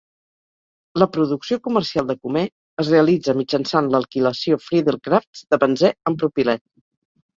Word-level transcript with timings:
La 1.01 1.07
producció 1.17 1.57
comercial 1.67 2.07
de 2.11 2.15
cumè 2.23 2.43
es 2.83 2.89
realitza 2.93 3.37
mitjançant 3.41 3.91
l'alquilació 3.97 4.59
Friedel-Crafts 4.69 5.45
de 5.53 5.61
benzè 5.67 5.93
amb 6.13 6.23
propilè. 6.25 6.57